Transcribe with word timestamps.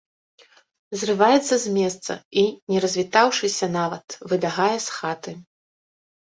Зрываецца 1.01 1.55
з 1.63 1.73
месца 1.77 2.13
і, 2.43 2.45
не 2.73 2.77
развітаўшыся 2.87 3.65
нават, 3.77 4.17
выбягае 4.33 4.73
з 4.89 4.97
хаты. 4.97 5.37